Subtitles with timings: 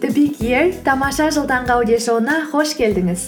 [0.00, 0.10] The
[0.84, 3.22] тамаша аудиошоуына қош келдіңіз.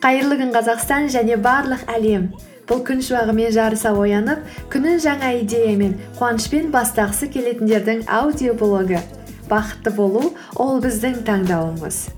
[0.00, 2.32] Қайырлы күн қазақстан және барлық әлем.
[2.66, 4.38] Бұл күн шуағымен жарыса оянып
[4.72, 9.02] күнін жаңа идеямен қуанышпен бастағысы келетіндердің аудиоблогы.
[9.50, 12.08] Бақытты болу ол біздің таңдауымыз.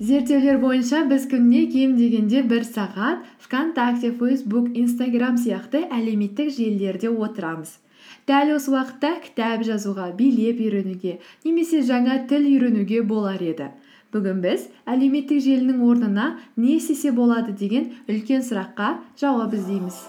[0.00, 7.76] Зерттеулер бойынша біз күніне кем дегенде бір сағат вконтакте фейсбук инстаграм сияқты әлеуметтік желілерде отырамыз.
[8.28, 11.14] Дәл осы уақытта кітап жазуға билеп үйренуге
[11.46, 13.70] немесе жаңа тіл үйренуге болар еді.
[14.12, 17.54] Бүгін біз әлеуметтік желінің орнына не істесе болады?
[17.56, 20.02] деген үлкен сұраққа жауап іздейміз.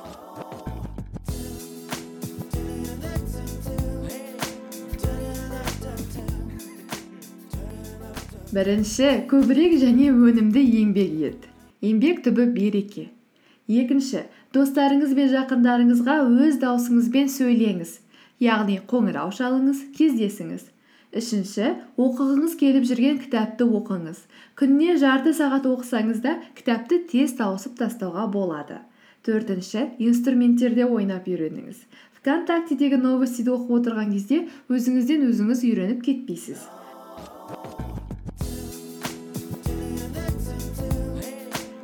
[8.52, 11.48] Бірінші көбірек және өнімді еңбек ет.
[11.80, 13.08] Еңбек түбі береке.
[13.70, 18.00] Екінші достарыңыз бен жақындарыңызға өз даусыңызбен сөйлеңіз.
[18.44, 20.68] Яғни қоңырау шалыңыз кездесіңіз.
[21.20, 24.20] Үшінші оқығыңыз келіп жүрген кітапты оқыңыз.
[24.60, 28.80] Күніне жарты сағат оқысаңыз да кітапты тез тауысып тастауға болады.
[29.26, 31.82] Төртінші инструменттерде ойнап үйреніңіз.
[32.20, 36.68] Вконтактедегі новостиді оқып отырған кезде өзіңізден өзіңіз үйреніп кетпейсіз.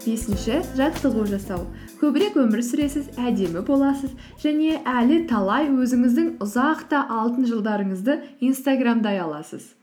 [0.05, 1.63] Бесінші жаттығу жасау.
[1.99, 4.11] Көбірек өмір сүресіз әдемі боласыз
[4.43, 9.73] және әлі талай өзіңіздің ұзақ та алтын жылдарыңызды инстаграмдай аласыз.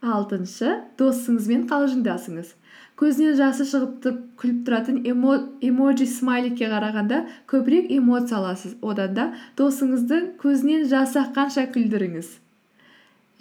[0.00, 2.54] Алтыншы досыңызбен қалжыңдасыңыз.
[2.96, 4.08] Көзінен жасы шығып
[4.40, 8.78] күліп тұратын эмоджи смайликке қарағанда көбірек эмоция аласыз.
[8.80, 9.30] Одан да
[9.60, 12.45] досыңыздың көзінен жасы аққанша күлдіріңіз.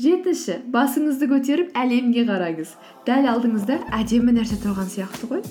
[0.01, 2.75] Жетінші басыңызды көтеріп әлемге қараңыз.
[3.07, 5.43] Дәл алдыңызда әдемі нәрсе тұрған сияқты ғой.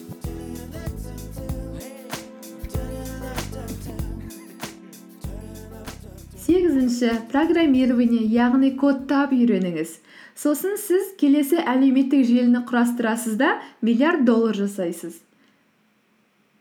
[6.45, 9.99] Сегізінші программирование яғни кодтап үйреніңіз.
[10.37, 15.23] Сосын сіз келесі әлеуметтік желіні құрастырасыз да миллиард доллар жасайсыз.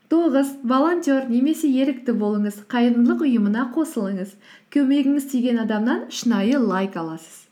[0.08, 4.36] Тоғыз волонтер немесе ерікті болыңыз қайырымдылық ұйымына қосылыңыз.
[4.72, 7.44] Көмегіңіз тиген адамнан шынайы лайк аласыз.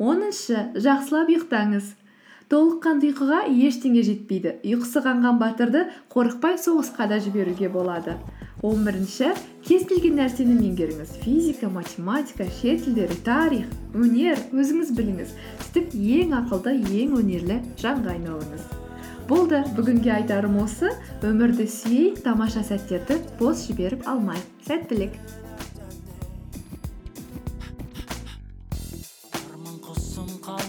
[0.00, 1.96] Оныншы жақсылап ұйықтаңыз.
[2.50, 4.56] Толыққанды ұйқыға ештеңе жетпейді.
[4.66, 8.16] Ұйқысы қанған батырды қорықпай соғысқа да жіберуге болады.
[8.66, 9.30] Он бірінші
[9.64, 11.12] кез келген нәрсені меңгеріңіз.
[11.22, 15.34] Физика математика шет тілдері тарих өнер өзіңіз біліңіз.
[15.68, 16.74] Сөйтіп ең ақылды
[17.04, 18.66] ең өнерлі жанға айналыңыз.
[19.30, 20.90] Болды бүгінге айтарым осы.
[21.22, 24.50] Өмірді сүйейік тамаша сәттерді бос жіберіп алмайық.
[24.66, 25.14] Сәттілік!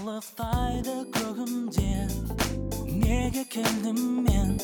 [0.01, 1.89] Қалықтайды көгімде
[3.01, 4.56] неге келдім мен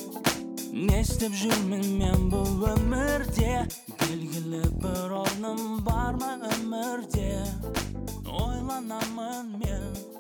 [0.74, 3.68] не істеп жүрмін мен бұл өмірде
[4.02, 7.30] белгілі бір орным бар ма өмірде
[8.26, 10.17] ойланамын мен